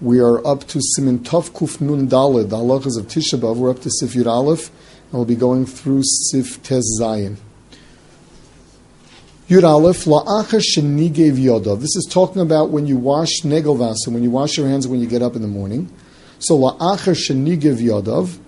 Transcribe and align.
We 0.00 0.18
are 0.18 0.44
up 0.44 0.66
to 0.68 0.80
Siman 0.80 1.20
Tov 1.20 1.52
Kuf 1.52 1.80
Nun 1.80 2.08
Dalid, 2.08 2.48
the 2.48 2.56
halachas 2.56 2.98
of 2.98 3.06
Tisha 3.06 3.38
B'Av. 3.38 3.56
We're 3.56 3.70
up 3.70 3.80
to 3.82 3.90
Sif 3.92 4.14
Yud 4.14 4.26
Aleph, 4.26 4.68
and 4.68 5.12
we'll 5.12 5.24
be 5.24 5.36
going 5.36 5.66
through 5.66 6.02
Sif 6.02 6.60
Tes 6.64 6.82
Zayin. 7.00 7.36
Yud 9.48 9.62
Aleph, 9.62 10.04
La'achar 10.04 10.60
Shenigev 10.60 11.36
Yodov. 11.36 11.78
This 11.80 11.94
is 11.94 12.08
talking 12.10 12.42
about 12.42 12.70
when 12.70 12.88
you 12.88 12.96
wash 12.96 13.42
Negel 13.42 13.78
Vasa, 13.78 14.10
when 14.10 14.24
you 14.24 14.32
wash 14.32 14.56
your 14.56 14.66
hands 14.66 14.88
when 14.88 14.98
you 14.98 15.06
get 15.06 15.22
up 15.22 15.36
in 15.36 15.42
the 15.42 15.48
morning. 15.48 15.88
So 16.40 16.58
La'achar 16.58 17.14
Shenigev 17.14 17.76
Yodov, 17.76 18.38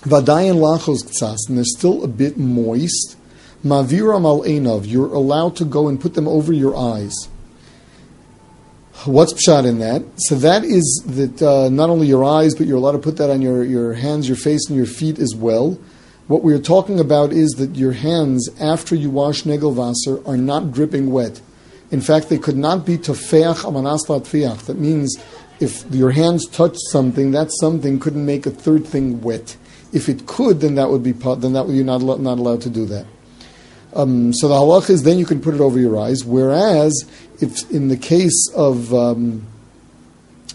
Vadayan 0.00 0.56
Lachos 0.56 1.04
Ktsas, 1.04 1.36
and 1.48 1.58
they're 1.58 1.64
still 1.64 2.02
a 2.02 2.08
bit 2.08 2.38
moist. 2.38 3.18
Maviram 3.62 4.24
Al 4.24 4.86
you're 4.86 5.12
allowed 5.12 5.56
to 5.56 5.66
go 5.66 5.88
and 5.88 6.00
put 6.00 6.14
them 6.14 6.26
over 6.26 6.54
your 6.54 6.74
eyes. 6.74 7.28
What's 9.04 9.32
pshat 9.32 9.66
in 9.66 9.80
that? 9.80 10.04
So 10.16 10.36
that 10.36 10.62
is 10.64 11.02
that 11.06 11.42
uh, 11.42 11.68
not 11.70 11.90
only 11.90 12.06
your 12.06 12.24
eyes, 12.24 12.54
but 12.54 12.68
you're 12.68 12.76
allowed 12.76 12.92
to 12.92 12.98
put 12.98 13.16
that 13.16 13.30
on 13.30 13.42
your, 13.42 13.64
your 13.64 13.94
hands, 13.94 14.28
your 14.28 14.36
face, 14.36 14.68
and 14.68 14.76
your 14.76 14.86
feet 14.86 15.18
as 15.18 15.34
well. 15.34 15.76
What 16.28 16.44
we're 16.44 16.60
talking 16.60 17.00
about 17.00 17.32
is 17.32 17.50
that 17.58 17.74
your 17.74 17.92
hands, 17.92 18.48
after 18.60 18.94
you 18.94 19.10
wash 19.10 19.42
negelvasser, 19.42 20.24
are 20.26 20.36
not 20.36 20.70
dripping 20.70 21.10
wet. 21.10 21.40
In 21.90 22.00
fact, 22.00 22.28
they 22.28 22.38
could 22.38 22.56
not 22.56 22.86
be 22.86 22.96
tofeach 22.96 23.64
amanaslat 23.64 24.22
tfiach. 24.22 24.66
That 24.66 24.78
means 24.78 25.16
if 25.58 25.84
your 25.90 26.12
hands 26.12 26.46
touch 26.46 26.76
something, 26.92 27.32
that 27.32 27.50
something 27.60 27.98
couldn't 27.98 28.24
make 28.24 28.46
a 28.46 28.50
third 28.50 28.86
thing 28.86 29.20
wet. 29.20 29.56
If 29.92 30.08
it 30.08 30.26
could, 30.26 30.60
then 30.60 30.76
that 30.76 30.90
would 30.90 31.02
be 31.02 31.10
then 31.12 31.54
that 31.54 31.68
you're 31.68 31.84
not 31.84 32.02
not 32.02 32.38
allowed 32.38 32.62
to 32.62 32.70
do 32.70 32.86
that. 32.86 33.06
Um, 33.94 34.32
so 34.32 34.48
the 34.48 34.54
halach 34.54 34.88
is 34.88 35.02
then 35.02 35.18
you 35.18 35.26
can 35.26 35.40
put 35.40 35.54
it 35.54 35.60
over 35.60 35.78
your 35.78 35.98
eyes. 35.98 36.24
Whereas 36.24 37.04
if 37.40 37.70
in 37.70 37.88
the 37.88 37.96
case 37.96 38.48
of 38.54 38.92
um, 38.94 39.46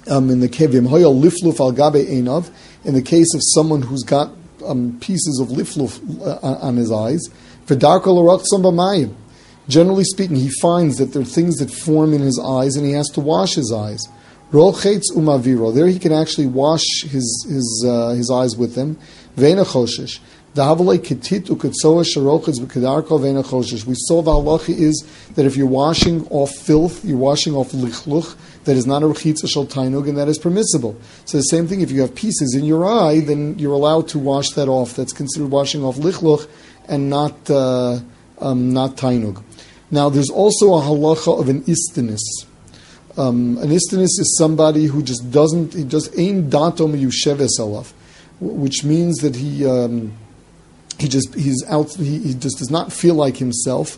um, 0.07 0.29
in 0.29 0.39
the 0.39 0.49
kevim 0.49 0.87
hoyal 0.87 1.19
lifluf 1.19 1.59
al 1.59 1.71
gabe 1.71 2.07
einav, 2.07 2.49
in 2.83 2.93
the 2.93 3.01
case 3.01 3.33
of 3.33 3.41
someone 3.43 3.81
who's 3.83 4.03
got 4.03 4.31
um, 4.65 4.97
pieces 4.99 5.39
of 5.39 5.49
lifluf 5.49 5.99
uh, 6.25 6.65
on 6.65 6.77
his 6.77 6.91
eyes, 6.91 7.21
b'mayim. 7.67 9.15
Generally 9.67 10.05
speaking, 10.05 10.37
he 10.37 10.49
finds 10.61 10.97
that 10.97 11.11
there 11.11 11.21
are 11.21 11.25
things 11.25 11.57
that 11.57 11.69
form 11.69 12.13
in 12.13 12.21
his 12.21 12.39
eyes, 12.43 12.77
and 12.77 12.85
he 12.85 12.93
has 12.93 13.09
to 13.09 13.19
wash 13.19 13.55
his 13.55 13.73
eyes. 13.73 14.01
Rolchetz 14.51 15.11
umaviro. 15.13 15.75
There 15.75 15.87
he 15.87 15.99
can 15.99 16.13
actually 16.13 16.47
wash 16.47 16.85
his 17.03 17.45
his 17.49 17.85
uh, 17.85 18.11
his 18.11 18.31
eyes 18.31 18.55
with 18.55 18.75
them. 18.75 18.97
Vena 19.35 19.65
choshesh. 19.65 20.19
We 20.55 20.63
saw 20.63 20.71
the 24.21 24.31
halacha 24.31 24.69
is 24.69 25.05
that 25.35 25.45
if 25.45 25.55
you're 25.55 25.67
washing 25.67 26.27
off 26.29 26.51
filth, 26.51 27.05
you're 27.05 27.17
washing 27.17 27.53
off 27.53 27.71
lichluch, 27.73 28.35
that 28.63 28.75
is 28.75 28.87
not 28.87 29.03
a 29.03 29.05
rechitza 29.05 29.47
shel 29.47 29.65
tainug, 29.65 30.09
and 30.09 30.17
that 30.17 30.27
is 30.27 30.39
permissible. 30.39 30.99
So 31.25 31.37
the 31.37 31.43
same 31.43 31.67
thing, 31.67 31.81
if 31.81 31.91
you 31.91 32.01
have 32.01 32.15
pieces 32.15 32.55
in 32.55 32.65
your 32.65 32.85
eye, 32.85 33.19
then 33.19 33.59
you're 33.59 33.73
allowed 33.73 34.07
to 34.09 34.19
wash 34.19 34.49
that 34.51 34.67
off. 34.67 34.95
That's 34.95 35.13
considered 35.13 35.51
washing 35.51 35.83
off 35.83 35.97
lichluch 35.97 36.47
and 36.87 37.09
not 37.09 37.49
uh, 37.49 37.99
um, 38.39 38.73
not 38.73 38.97
tainug. 38.97 39.43
Now, 39.91 40.09
there's 40.09 40.29
also 40.29 40.73
a 40.73 40.81
halacha 40.81 41.39
of 41.39 41.49
an 41.49 41.63
istinus. 41.67 42.45
Um, 43.15 43.57
an 43.59 43.71
istinus 43.71 44.19
is 44.19 44.35
somebody 44.37 44.85
who 44.85 45.01
just 45.01 45.31
doesn't, 45.31 45.73
he 45.73 45.83
just 45.83 46.17
ain't 46.17 46.49
datom 46.49 46.99
yusheves 46.99 47.59
alav, 47.59 47.93
which 48.39 48.83
means 48.83 49.17
that 49.19 49.35
he. 49.35 49.65
Um, 49.65 50.13
he 50.99 51.07
just 51.07 51.33
he's 51.35 51.63
out. 51.69 51.91
He, 51.91 52.19
he 52.19 52.33
just 52.33 52.57
does 52.57 52.69
not 52.69 52.91
feel 52.91 53.15
like 53.15 53.37
himself 53.37 53.97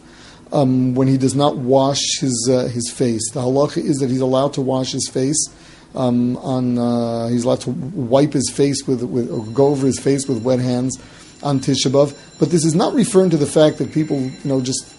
um, 0.51 0.95
when 0.95 1.07
he 1.07 1.17
does 1.17 1.35
not 1.35 1.57
wash 1.57 2.19
his 2.19 2.49
uh, 2.51 2.67
his 2.67 2.91
face. 2.91 3.31
The 3.31 3.41
halacha 3.41 3.77
is 3.77 3.97
that 3.97 4.09
he's 4.09 4.21
allowed 4.21 4.53
to 4.53 4.61
wash 4.61 4.91
his 4.91 5.09
face. 5.09 5.47
Um, 5.95 6.37
on 6.37 6.77
uh, 6.77 7.27
he's 7.29 7.45
allowed 7.45 7.61
to 7.61 7.71
wipe 7.71 8.33
his 8.33 8.51
face 8.51 8.85
with, 8.87 9.01
with 9.03 9.31
or 9.31 9.43
go 9.45 9.67
over 9.67 9.87
his 9.87 9.99
face 9.99 10.27
with 10.27 10.43
wet 10.43 10.59
hands 10.59 10.99
on 11.41 11.59
Tisha. 11.59 11.91
But 12.39 12.51
this 12.51 12.63
is 12.63 12.75
not 12.75 12.93
referring 12.93 13.31
to 13.31 13.37
the 13.37 13.47
fact 13.47 13.79
that 13.79 13.91
people 13.91 14.19
you 14.19 14.33
know 14.43 14.61
just 14.61 14.95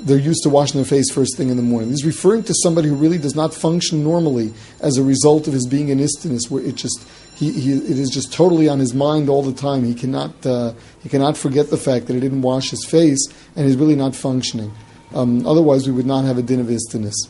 they're 0.00 0.18
used 0.18 0.42
to 0.42 0.50
washing 0.50 0.78
their 0.78 0.84
face 0.88 1.10
first 1.10 1.36
thing 1.36 1.48
in 1.48 1.56
the 1.56 1.62
morning. 1.62 1.88
He's 1.88 2.04
referring 2.04 2.42
to 2.44 2.54
somebody 2.62 2.88
who 2.88 2.94
really 2.94 3.18
does 3.18 3.34
not 3.34 3.54
function 3.54 4.04
normally 4.04 4.52
as 4.80 4.98
a 4.98 5.02
result 5.02 5.46
of 5.46 5.54
his 5.54 5.66
being 5.66 5.90
an 5.90 6.00
istinus, 6.00 6.50
where 6.50 6.62
it 6.62 6.74
just 6.74 7.06
he, 7.36 7.52
he, 7.52 7.72
it 7.72 7.98
is 7.98 8.08
just 8.08 8.32
totally 8.32 8.66
on 8.66 8.78
his 8.78 8.94
mind 8.94 9.28
all 9.28 9.42
the 9.42 9.52
time. 9.52 9.84
He 9.84 9.94
cannot, 9.94 10.46
uh, 10.46 10.72
he 11.02 11.10
cannot 11.10 11.36
forget 11.36 11.68
the 11.68 11.76
fact 11.76 12.06
that 12.06 12.14
he 12.14 12.20
didn't 12.20 12.40
wash 12.40 12.70
his 12.70 12.86
face, 12.86 13.28
and 13.54 13.66
he's 13.66 13.76
really 13.76 13.94
not 13.94 14.16
functioning. 14.16 14.72
Um, 15.14 15.46
otherwise, 15.46 15.86
we 15.86 15.92
would 15.92 16.06
not 16.06 16.24
have 16.24 16.38
a 16.38 16.42
din 16.42 16.60
of 16.60 16.70
istinus. 16.70 17.28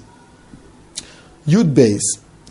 Yud 1.47 1.75
Beis. 1.75 2.01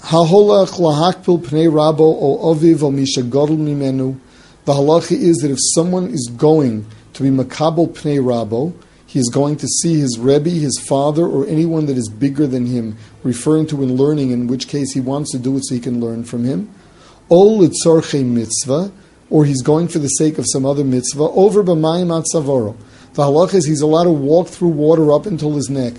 Haholach 0.01 0.77
lahakpil 0.77 1.39
pnei 1.39 1.71
rabo 1.71 2.01
o 2.01 2.53
oviv 2.53 2.83
o 2.83 2.91
misha 2.91 3.21
mimenu. 3.21 4.19
The 4.65 4.73
halacha 4.73 5.13
is 5.13 5.38
that 5.38 5.49
if 5.49 5.57
someone 5.75 6.09
is 6.09 6.29
going 6.35 6.85
to 7.13 7.23
be 7.23 7.29
makabel 7.29 7.88
pnei 7.88 8.19
rabo, 8.19 8.73
he 9.05 9.19
is 9.19 9.29
going 9.33 9.55
to 9.57 9.67
see 9.67 10.01
his 10.01 10.19
rebbe, 10.19 10.49
his 10.49 10.77
father, 10.89 11.25
or 11.25 11.47
anyone 11.47 11.85
that 11.85 11.97
is 11.97 12.09
bigger 12.09 12.47
than 12.47 12.65
him, 12.65 12.97
referring 13.23 13.65
to 13.67 13.81
in 13.81 13.95
learning, 13.95 14.31
in 14.31 14.47
which 14.47 14.67
case 14.67 14.94
he 14.94 14.99
wants 14.99 15.31
to 15.31 15.39
do 15.39 15.55
it 15.55 15.65
so 15.65 15.73
he 15.73 15.79
can 15.79 16.01
learn 16.01 16.25
from 16.25 16.44
him 16.44 16.69
ol 17.30 17.59
litzorche 17.59 18.25
mitzvah, 18.25 18.91
or 19.30 19.46
he's 19.46 19.62
going 19.62 19.88
for 19.88 20.00
the 20.00 20.08
sake 20.08 20.38
of 20.38 20.46
some 20.47 20.66
other 20.66 20.84
mitzvah, 20.84 21.24
over 21.24 21.63
b'mayim 21.63 22.24
atzavoro. 22.24 22.75
The 23.13 23.24
halach 23.24 23.53
is 23.53 23.66
he's 23.66 23.81
allowed 23.81 24.03
to 24.03 24.12
walk 24.12 24.47
through 24.47 24.69
water 24.69 25.12
up 25.13 25.25
until 25.25 25.56
his 25.56 25.69
neck. 25.69 25.94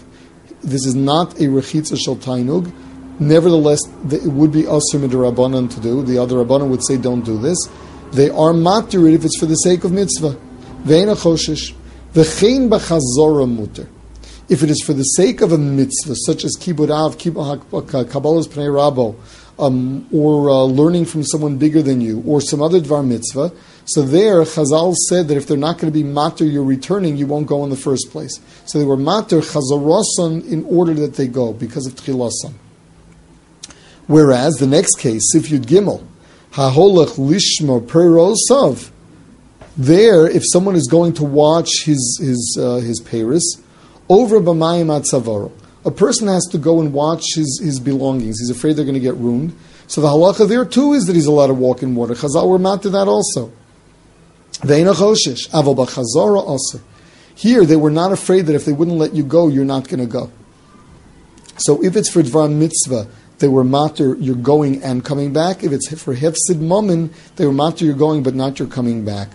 This 0.62 0.84
is 0.84 0.94
not 0.94 1.34
a 1.34 1.44
rechitza 1.44 1.98
shel 1.98 2.16
tainug. 2.16 2.72
Nevertheless, 3.18 3.80
it 4.10 4.30
would 4.30 4.52
be 4.52 4.64
asur 4.64 5.00
midrabanan 5.00 5.72
to 5.74 5.80
do. 5.80 6.02
The 6.02 6.18
other 6.18 6.36
rabbanon 6.36 6.68
would 6.68 6.84
say, 6.86 6.98
don't 6.98 7.24
do 7.24 7.38
this. 7.38 7.56
They 8.12 8.28
are 8.28 8.52
matir 8.52 9.10
if 9.12 9.24
it's 9.24 9.38
for 9.38 9.46
the 9.46 9.54
sake 9.54 9.84
of 9.84 9.92
mitzvah. 9.92 10.36
Ve'ena 10.84 11.16
choshesh. 11.16 11.72
V'chein 12.12 12.68
b'chazora 12.68 13.46
muter. 13.46 13.88
If 14.48 14.62
it 14.62 14.70
is 14.70 14.82
for 14.84 14.92
the 14.92 15.02
sake 15.02 15.40
of 15.40 15.52
a 15.52 15.58
mitzvah, 15.58 16.14
such 16.14 16.44
as 16.44 16.56
kibud 16.60 16.90
av, 16.90 17.16
kabbalas 17.16 18.46
pnei 18.46 18.68
rabo, 18.70 19.16
um, 19.58 20.06
or 20.12 20.50
uh, 20.50 20.62
learning 20.64 21.06
from 21.06 21.24
someone 21.24 21.56
bigger 21.56 21.82
than 21.82 22.00
you, 22.00 22.22
or 22.26 22.40
some 22.40 22.60
other 22.60 22.80
dvar 22.80 23.06
mitzvah. 23.06 23.52
So 23.86 24.02
there, 24.02 24.42
Chazal 24.42 24.94
said 25.08 25.28
that 25.28 25.36
if 25.36 25.46
they're 25.46 25.56
not 25.56 25.78
going 25.78 25.92
to 25.92 25.96
be 25.96 26.02
matter 26.02 26.44
you're 26.44 26.64
returning, 26.64 27.16
you 27.16 27.26
won't 27.26 27.46
go 27.46 27.62
in 27.64 27.70
the 27.70 27.76
first 27.76 28.10
place. 28.10 28.40
So 28.64 28.78
they 28.78 28.84
were 28.84 28.96
matter 28.96 29.38
chazarosan 29.38 30.46
in 30.50 30.64
order 30.64 30.92
that 30.94 31.14
they 31.14 31.28
go 31.28 31.52
because 31.52 31.86
of 31.86 31.94
tchilasan. 31.94 32.54
Whereas 34.06 34.54
the 34.54 34.66
next 34.66 34.98
case, 34.98 35.34
if 35.34 35.50
you'd 35.50 35.64
gimel, 35.64 36.04
haholach 36.52 37.16
lishma 37.16 37.80
perosav, 37.86 38.90
there, 39.76 40.26
if 40.26 40.42
someone 40.50 40.74
is 40.74 40.88
going 40.90 41.12
to 41.14 41.24
watch 41.24 41.68
his 41.84 42.18
his 42.20 42.58
uh, 42.60 42.76
his 42.76 43.00
paris 43.00 43.62
over 44.08 44.40
b'mayim 44.40 44.86
atzavaro, 44.86 45.52
a 45.86 45.90
person 45.90 46.26
has 46.26 46.44
to 46.50 46.58
go 46.58 46.80
and 46.80 46.92
watch 46.92 47.22
his, 47.34 47.60
his 47.62 47.78
belongings. 47.78 48.40
He's 48.40 48.50
afraid 48.50 48.74
they're 48.74 48.84
going 48.84 48.94
to 48.94 49.00
get 49.00 49.14
ruined. 49.14 49.56
So 49.86 50.00
the 50.00 50.08
halacha 50.08 50.48
there 50.48 50.64
too 50.64 50.92
is 50.92 51.04
that 51.06 51.14
he's 51.14 51.26
allowed 51.26 51.46
to 51.46 51.54
walk 51.54 51.82
in 51.82 51.94
water. 51.94 52.14
Chazal 52.14 52.48
were 52.48 52.58
mad 52.58 52.82
to 52.82 52.90
that 52.90 53.06
also. 53.06 53.52
Here 57.36 57.64
they 57.64 57.76
were 57.76 57.90
not 57.90 58.12
afraid 58.12 58.46
that 58.46 58.56
if 58.56 58.64
they 58.64 58.72
wouldn't 58.72 58.96
let 58.96 59.14
you 59.14 59.22
go, 59.22 59.46
you're 59.46 59.64
not 59.64 59.88
going 59.88 60.00
to 60.00 60.06
go. 60.06 60.32
So 61.58 61.82
if 61.84 61.94
it's 61.94 62.10
for 62.10 62.22
Dvar 62.22 62.52
Mitzvah, 62.52 63.06
they 63.38 63.48
were 63.48 63.64
matter, 63.64 64.16
you're 64.16 64.34
going 64.34 64.82
and 64.82 65.04
coming 65.04 65.32
back. 65.32 65.62
If 65.62 65.70
it's 65.70 65.88
for 66.02 66.16
Hefsid 66.16 66.58
Momin, 66.58 67.12
they 67.36 67.46
were 67.46 67.52
matter, 67.52 67.84
you're 67.84 67.94
going 67.94 68.22
but 68.24 68.34
not 68.34 68.58
you're 68.58 68.66
coming 68.66 69.04
back. 69.04 69.28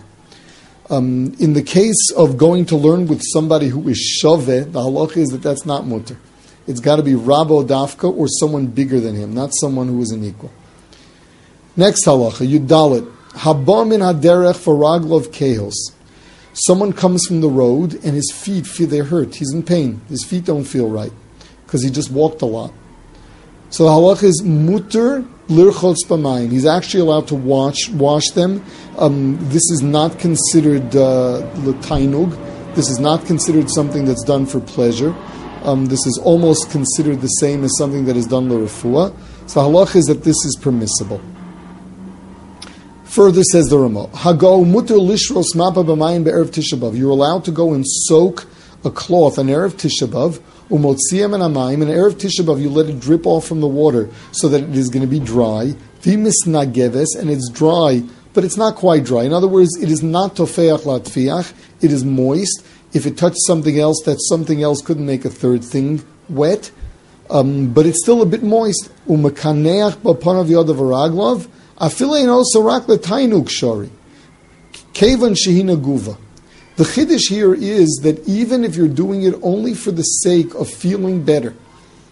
Um, 0.90 1.34
in 1.38 1.54
the 1.54 1.62
case 1.62 2.10
of 2.14 2.36
going 2.36 2.66
to 2.66 2.76
learn 2.76 3.06
with 3.06 3.22
somebody 3.32 3.68
who 3.68 3.88
is 3.88 3.98
Shove, 3.98 4.46
the 4.46 4.66
halacha 4.66 5.16
is 5.16 5.28
that 5.28 5.42
that's 5.42 5.64
not 5.64 5.86
mutter. 5.86 6.18
It's 6.66 6.80
got 6.80 6.96
to 6.96 7.02
be 7.02 7.12
Rabo 7.12 7.66
Dafka 7.66 8.14
or 8.14 8.28
someone 8.28 8.66
bigger 8.68 9.00
than 9.00 9.16
him, 9.16 9.34
not 9.34 9.50
someone 9.60 9.88
who 9.88 10.00
is 10.00 10.10
an 10.10 10.24
equal. 10.24 10.52
Next 11.76 12.04
halacha, 12.06 12.46
Yudalit. 12.46 13.10
Haba 13.30 13.88
min 13.88 14.00
haderech 14.00 14.56
for 14.56 14.74
raglov 14.74 15.28
kehos. 15.28 15.72
Someone 16.52 16.92
comes 16.92 17.24
from 17.26 17.40
the 17.40 17.48
road 17.48 17.94
and 18.04 18.14
his 18.14 18.30
feet 18.32 18.66
feel 18.66 18.86
they 18.86 18.98
hurt. 18.98 19.34
He's 19.36 19.52
in 19.52 19.62
pain. 19.62 20.02
His 20.08 20.22
feet 20.22 20.44
don't 20.44 20.64
feel 20.64 20.88
right 20.88 21.12
because 21.64 21.82
he 21.82 21.90
just 21.90 22.10
walked 22.10 22.42
a 22.42 22.46
lot. 22.46 22.72
So 23.70 23.84
the 23.84 23.90
halacha 23.90 24.24
is 24.24 24.42
mutter 24.42 25.24
lirchotz 25.48 26.04
b'mayim. 26.06 26.50
He's 26.50 26.66
actually 26.66 27.00
allowed 27.00 27.26
to 27.28 27.34
wash 27.34 27.88
wash 27.88 28.28
them. 28.34 28.62
Um, 28.98 29.38
this 29.48 29.62
is 29.70 29.80
not 29.82 30.18
considered 30.18 30.94
uh, 30.94 31.40
This 32.74 32.90
is 32.90 32.98
not 32.98 33.24
considered 33.24 33.70
something 33.70 34.04
that's 34.04 34.24
done 34.24 34.44
for 34.44 34.60
pleasure 34.60 35.16
um, 35.62 35.86
this 35.86 36.06
is 36.06 36.20
almost 36.22 36.70
considered 36.70 37.20
the 37.20 37.28
same 37.28 37.64
as 37.64 37.76
something 37.78 38.04
that 38.06 38.16
is 38.16 38.26
done 38.26 38.52
l'refua. 38.52 39.14
So 39.48 39.60
halach 39.60 39.96
is 39.96 40.06
that 40.06 40.24
this 40.24 40.36
is 40.44 40.58
permissible. 40.60 41.20
Further 43.04 43.42
says 43.42 43.66
the 43.66 43.78
Rama, 43.78 44.08
Hago 44.08 44.64
muter 44.64 44.98
lishros 44.98 45.54
mapa 45.54 45.84
b'mayim 45.84 46.24
be'erev 46.24 46.46
tishabav. 46.46 46.96
You're 46.96 47.10
allowed 47.10 47.44
to 47.44 47.50
go 47.50 47.74
and 47.74 47.84
soak 47.86 48.46
a 48.84 48.90
cloth, 48.90 49.38
an 49.38 49.48
erev 49.48 49.72
tishabav, 49.72 50.40
Umotziyam 50.72 51.34
and 51.34 51.42
amayim, 51.42 51.82
and 51.82 51.90
erev 51.90 52.14
Tisha 52.14 52.42
B'av, 52.42 52.58
you 52.58 52.70
let 52.70 52.88
it 52.88 52.98
drip 52.98 53.26
off 53.26 53.46
from 53.46 53.60
the 53.60 53.66
water 53.66 54.08
so 54.30 54.48
that 54.48 54.62
it 54.62 54.74
is 54.74 54.88
going 54.88 55.02
to 55.02 55.06
be 55.06 55.20
dry. 55.20 55.74
Vimis 56.00 56.46
nageves, 56.46 57.08
and 57.18 57.28
it's 57.28 57.50
dry, 57.50 58.02
but 58.32 58.42
it's 58.42 58.56
not 58.56 58.76
quite 58.76 59.04
dry. 59.04 59.24
In 59.24 59.34
other 59.34 59.48
words, 59.48 59.76
it 59.82 59.90
is 59.90 60.02
not 60.02 60.34
tofeach 60.36 60.80
latfiach, 60.80 61.52
it 61.82 61.92
is 61.92 62.04
moist. 62.04 62.64
If 62.92 63.06
it 63.06 63.16
touched 63.16 63.40
something 63.46 63.78
else, 63.78 64.02
that 64.04 64.18
something 64.20 64.62
else 64.62 64.82
couldn't 64.82 65.06
make 65.06 65.24
a 65.24 65.30
third 65.30 65.64
thing 65.64 66.04
wet. 66.28 66.70
Um, 67.30 67.72
but 67.72 67.86
it's 67.86 68.02
still 68.02 68.20
a 68.20 68.26
bit 68.26 68.42
moist. 68.42 68.90
Umakaneach 69.08 69.96
b'panav 69.96 70.48
yodav 70.48 70.76
araglov, 70.76 71.48
also 71.78 72.62
rak 72.62 72.84
tainuk 72.84 73.48
shori. 73.48 73.90
Kevan 74.92 75.34
shehina 75.34 75.80
guva. 75.82 76.18
The 76.76 76.84
chiddush 76.84 77.28
here 77.28 77.54
is 77.54 78.00
that 78.02 78.26
even 78.26 78.64
if 78.64 78.76
you're 78.76 78.88
doing 78.88 79.22
it 79.22 79.34
only 79.42 79.74
for 79.74 79.90
the 79.90 80.02
sake 80.02 80.54
of 80.54 80.70
feeling 80.70 81.22
better, 81.22 81.54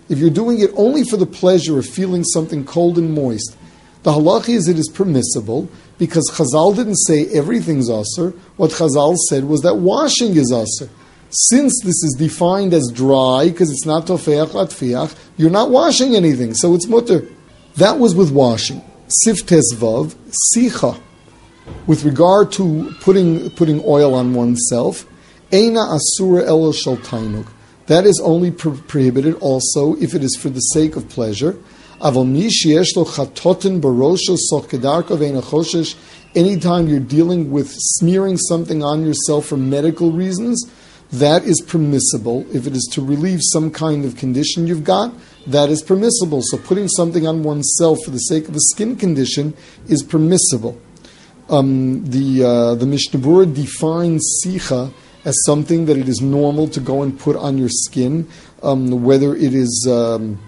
if 0.08 0.18
you're 0.18 0.30
doing 0.30 0.60
it 0.60 0.70
only 0.74 1.04
for 1.04 1.16
the 1.16 1.26
pleasure 1.26 1.78
of 1.78 1.86
feeling 1.86 2.24
something 2.24 2.64
cold 2.64 2.98
and 2.98 3.14
moist, 3.14 3.56
the 4.02 4.12
halacha 4.12 4.50
is 4.50 4.68
it 4.68 4.78
is 4.78 4.88
permissible 4.88 5.68
because 6.00 6.28
Chazal 6.32 6.74
didn't 6.74 6.96
say 6.96 7.26
everything's 7.26 7.90
aser. 7.90 8.30
What 8.56 8.70
Chazal 8.70 9.16
said 9.28 9.44
was 9.44 9.60
that 9.60 9.76
washing 9.76 10.34
is 10.34 10.50
aser. 10.50 10.90
Since 11.28 11.82
this 11.84 12.02
is 12.02 12.16
defined 12.18 12.72
as 12.72 12.90
dry 12.92 13.50
because 13.50 13.70
it's 13.70 13.84
not 13.84 14.06
tofeach 14.06 14.48
latfiach, 14.48 15.14
you're 15.36 15.50
not 15.50 15.70
washing 15.70 16.16
anything, 16.16 16.54
so 16.54 16.74
it's 16.74 16.88
mutter. 16.88 17.28
That 17.76 17.98
was 17.98 18.14
with 18.14 18.32
washing. 18.32 18.82
Siftes 19.26 19.74
vav 19.74 20.16
sicha 20.54 20.98
with 21.86 22.02
regard 22.04 22.50
to 22.52 22.94
putting, 23.00 23.50
putting 23.50 23.82
oil 23.84 24.14
on 24.14 24.32
oneself, 24.32 25.06
Eina 25.52 25.96
Asura 25.96 26.44
El 26.46 26.72
Tainuk. 26.72 27.46
That 27.86 28.06
is 28.06 28.18
only 28.24 28.50
pro- 28.50 28.76
prohibited 28.76 29.34
also 29.34 29.96
if 29.96 30.14
it 30.14 30.24
is 30.24 30.34
for 30.40 30.48
the 30.48 30.60
sake 30.60 30.96
of 30.96 31.10
pleasure. 31.10 31.58
Anytime 36.32 36.88
you're 36.88 37.00
dealing 37.00 37.50
with 37.50 37.68
smearing 37.70 38.36
something 38.36 38.82
on 38.82 39.04
yourself 39.04 39.46
for 39.46 39.56
medical 39.56 40.12
reasons, 40.12 40.70
that 41.12 41.44
is 41.44 41.60
permissible. 41.60 42.46
If 42.54 42.66
it 42.66 42.74
is 42.76 42.88
to 42.92 43.04
relieve 43.04 43.40
some 43.42 43.70
kind 43.70 44.04
of 44.04 44.16
condition 44.16 44.66
you've 44.66 44.84
got, 44.84 45.12
that 45.46 45.68
is 45.68 45.82
permissible. 45.82 46.40
So 46.42 46.56
putting 46.56 46.88
something 46.88 47.26
on 47.26 47.42
oneself 47.42 47.98
for 48.04 48.12
the 48.12 48.18
sake 48.18 48.48
of 48.48 48.54
a 48.54 48.60
skin 48.60 48.96
condition 48.96 49.54
is 49.88 50.02
permissible 50.02 50.80
um, 51.50 52.04
the 52.04 52.44
uh, 52.44 52.74
the 52.76 52.86
Mishnah 52.86 53.20
Berurah 53.20 53.52
defines 53.52 54.40
sicha 54.42 54.92
as 55.24 55.36
something 55.44 55.86
that 55.86 55.98
it 55.98 56.08
is 56.08 56.20
normal 56.20 56.68
to 56.68 56.80
go 56.80 57.02
and 57.02 57.18
put 57.18 57.36
on 57.36 57.58
your 57.58 57.68
skin, 57.68 58.26
um, 58.62 59.02
whether 59.02 59.34
it 59.34 59.52
is 59.52 59.86
um, 59.90 60.38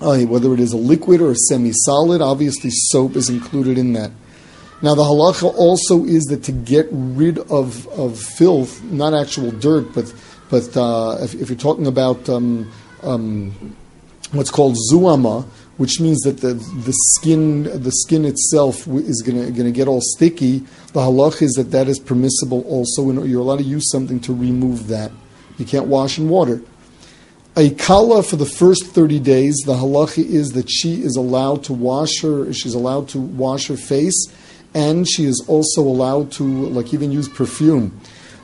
uh, 0.00 0.18
whether 0.20 0.52
it 0.54 0.60
is 0.60 0.72
a 0.72 0.76
liquid 0.76 1.20
or 1.20 1.30
a 1.30 1.36
semi-solid. 1.36 2.20
Obviously, 2.20 2.70
soap 2.70 3.16
is 3.16 3.28
included 3.28 3.78
in 3.78 3.92
that. 3.94 4.10
Now, 4.82 4.94
the 4.94 5.02
halacha 5.02 5.52
also 5.54 6.04
is 6.04 6.24
that 6.24 6.42
to 6.44 6.52
get 6.52 6.88
rid 6.90 7.38
of, 7.38 7.86
of 7.88 8.18
filth, 8.18 8.82
not 8.84 9.12
actual 9.12 9.50
dirt, 9.50 9.94
but 9.94 10.12
but 10.48 10.76
uh, 10.76 11.18
if, 11.20 11.34
if, 11.34 11.48
you're 11.48 11.56
talking 11.56 11.86
about 11.86 12.28
um, 12.28 12.72
um, 13.04 13.76
what's 14.32 14.50
called 14.50 14.76
zuama, 14.90 15.44
which 15.76 16.00
means 16.00 16.20
that 16.22 16.40
the, 16.40 16.54
the 16.54 16.92
skin 16.92 17.64
the 17.64 17.92
skin 17.92 18.24
itself 18.24 18.88
is 18.88 19.22
going 19.24 19.54
to 19.54 19.70
get 19.70 19.86
all 19.86 20.00
sticky. 20.00 20.58
The 20.92 21.00
halach 21.00 21.40
is 21.40 21.52
that 21.52 21.70
that 21.70 21.86
is 21.86 22.00
permissible 22.00 22.62
also, 22.62 23.10
and 23.10 23.30
you're 23.30 23.42
allowed 23.42 23.58
to 23.58 23.64
use 23.64 23.90
something 23.90 24.18
to 24.20 24.34
remove 24.34 24.88
that. 24.88 25.12
You 25.56 25.64
can't 25.64 25.86
wash 25.86 26.18
in 26.18 26.28
water. 26.28 26.62
A 27.60 27.70
kala 27.70 28.22
for 28.22 28.36
the 28.36 28.46
first 28.46 28.86
30 28.86 29.20
days, 29.20 29.54
the 29.66 29.74
halacha 29.74 30.24
is 30.24 30.52
that 30.52 30.70
she 30.70 31.02
is 31.02 31.14
allowed 31.16 31.62
to 31.64 31.74
wash 31.74 32.22
her, 32.22 32.52
she's 32.52 32.74
allowed 32.74 33.08
to 33.10 33.18
wash 33.20 33.66
her 33.66 33.76
face, 33.76 34.26
and 34.72 35.06
she 35.06 35.24
is 35.24 35.44
also 35.46 35.82
allowed 35.82 36.32
to, 36.32 36.44
like, 36.44 36.94
even 36.94 37.12
use 37.12 37.28
perfume. 37.28 38.00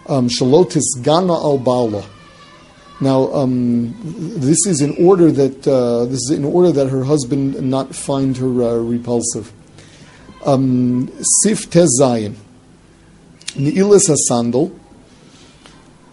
Um, 0.07 0.29
Shalotis 0.29 0.85
gana 1.03 1.33
al 1.33 1.57
bala 1.59 2.05
now, 2.99 3.31
um, 3.35 3.95
this 4.03 4.67
is 4.67 4.81
in 4.81 4.97
order 5.05 5.31
that 5.31 5.69
uh, 5.69 6.07
this 6.07 6.21
is 6.21 6.31
in 6.31 6.47
order 6.47 6.73
that 6.73 6.89
her 6.89 7.05
husband 7.05 7.61
not 7.61 7.95
find 7.95 8.35
her 8.39 8.47
uh, 8.47 8.77
repulsive. 8.77 9.53
Um, 10.47 11.13
Sif 11.43 11.69
Tezayin, 11.69 12.37
Ni'ilis 13.55 14.09
sandal. 14.29 14.73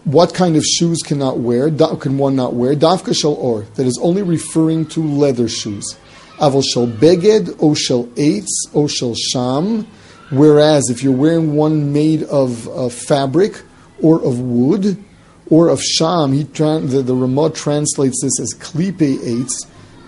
What 0.04 0.34
kind 0.34 0.56
of 0.56 0.64
shoes 0.64 1.00
cannot 1.02 1.38
wear? 1.38 1.70
Can 1.70 2.18
one 2.18 2.36
not 2.36 2.54
wear? 2.54 2.74
Dafka 2.74 3.24
or 3.24 3.62
that 3.74 3.86
is 3.86 3.98
only 4.02 4.22
referring 4.22 4.86
to 4.86 5.02
leather 5.02 5.48
shoes. 5.48 5.96
Aval 6.38 6.62
shel 6.62 6.86
beged, 6.86 7.56
o 7.60 7.74
shel 7.74 8.04
eitz, 8.08 8.48
o 8.74 8.86
shel 8.86 9.14
sham. 9.14 9.86
Whereas 10.30 10.90
if 10.90 11.02
you're 11.02 11.16
wearing 11.16 11.54
one 11.54 11.92
made 11.92 12.22
of 12.24 12.92
fabric 12.92 13.62
or 14.02 14.22
of 14.24 14.40
wood, 14.40 15.02
or 15.50 15.68
of 15.68 15.80
Sham, 15.82 16.32
he 16.32 16.42
the, 16.42 17.02
the 17.04 17.14
Ramah 17.14 17.50
translates 17.50 18.20
this 18.22 18.40
as 18.40 18.54
klipe 18.54 18.98
eitz, 18.98 19.52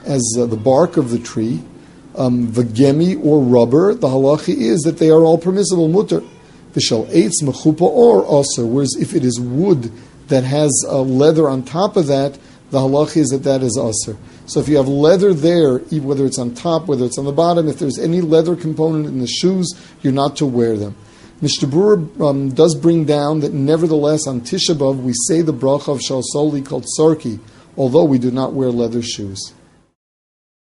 as 0.04 0.22
uh, 0.38 0.46
the 0.46 0.56
bark 0.56 0.96
of 0.96 1.10
the 1.10 1.19
tree, 1.19 1.62
um, 2.16 2.48
vagemi 2.48 3.22
or 3.25 3.40
rubber. 3.43 3.94
The 3.94 4.08
halacha 4.08 4.54
is 4.54 4.81
that 4.82 4.98
they 4.98 5.10
are 5.10 5.22
all 5.22 5.38
permissible 5.38 5.88
mutter. 5.88 6.22
Vishal 6.76 7.06
eitz 7.08 7.43
mechupa 7.43 7.82
or 7.82 8.23
also. 8.23 8.67
Whereas 8.67 8.94
if 9.00 9.14
it 9.14 9.25
is 9.25 9.40
wood 9.40 9.90
that 10.28 10.44
has 10.44 10.70
uh, 10.87 11.00
leather 11.00 11.49
on 11.49 11.62
top 11.62 11.96
of 11.96 12.06
that, 12.08 12.38
the 12.70 12.78
halacha 12.78 13.17
is 13.17 13.28
that 13.28 13.44
that 13.44 13.62
is 13.62 13.78
aser. 13.78 14.19
So 14.46 14.61
if 14.61 14.69
you 14.69 14.76
have 14.76 14.88
leather 14.88 15.32
there, 15.32 15.78
whether 15.78 16.26
it's 16.26 16.38
on 16.38 16.55
top, 16.55 16.87
whether 16.87 17.05
it's 17.05 17.19
on 17.19 17.25
the 17.25 17.32
bottom, 17.32 17.69
if 17.69 17.78
there's 17.78 17.99
any 17.99 18.20
leather 18.20 18.55
component 18.55 19.06
in 19.06 19.20
the 19.20 19.26
shoes, 19.26 19.73
you're 20.02 20.12
not 20.12 20.37
to 20.37 20.46
wear 20.46 20.76
them. 20.76 20.96
Mishnah 21.40 21.69
Berurah 21.69 22.20
um, 22.20 22.49
does 22.50 22.75
bring 22.75 23.05
down 23.05 23.40
that 23.40 23.52
nevertheless 23.52 24.26
on 24.26 24.40
Tisha 24.40 24.75
B'av 24.75 25.02
we 25.02 25.12
say 25.29 25.43
the 25.43 25.52
bracha 25.52 25.88
of 25.88 26.00
Shalsoli 26.00 26.64
called 26.64 26.87
Sarki, 26.99 27.40
although 27.76 28.05
we 28.05 28.19
do 28.19 28.31
not 28.31 28.52
wear 28.52 28.70
leather 28.70 29.02
shoes. 29.02 29.52